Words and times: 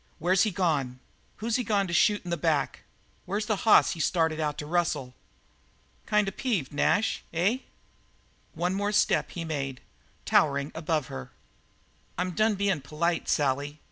Where's 0.17 0.41
he 0.41 0.49
gone? 0.49 0.99
Who's 1.35 1.57
he 1.57 1.63
gone 1.63 1.85
to 1.85 1.93
shoot 1.93 2.23
in 2.23 2.31
the 2.31 2.35
back? 2.35 2.85
Where's 3.25 3.45
the 3.45 3.55
hoss 3.69 3.91
he 3.91 3.99
started 3.99 4.39
out 4.39 4.57
to 4.57 4.65
rustle?" 4.65 5.13
"Kind 6.07 6.27
of 6.27 6.35
peeved, 6.37 6.73
Nash, 6.73 7.21
eh?" 7.31 7.59
One 8.55 8.71
step 8.93 9.27
more 9.27 9.33
he 9.35 9.45
made, 9.45 9.79
towering 10.25 10.71
above 10.73 11.05
her. 11.09 11.29
"I've 12.17 12.35
done 12.35 12.55
bein' 12.55 12.81
polite, 12.81 13.29
Sally. 13.29 13.77